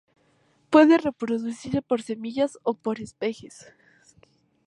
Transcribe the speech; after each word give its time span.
Puede 0.71 0.97
reproducirse 0.97 1.83
por 1.83 2.01
semillas 2.01 2.57
o 2.63 2.73
por 2.73 2.99
esquejes. 3.01 3.67